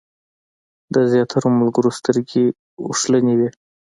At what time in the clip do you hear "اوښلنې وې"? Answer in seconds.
2.83-3.49